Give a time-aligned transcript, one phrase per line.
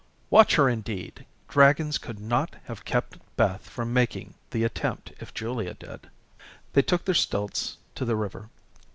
[0.31, 1.27] Watch her indeed!
[1.47, 6.09] Dragons could not have kept Beth from making the attempt if Julia did.
[6.73, 8.49] They took their stilts to the river.